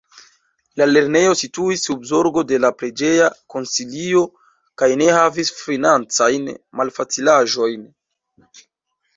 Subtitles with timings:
[0.81, 4.23] La lernejo situis sub zorgo de la preĝeja konsilio
[4.83, 7.89] kaj ne havis financajn malfacilaĵojn.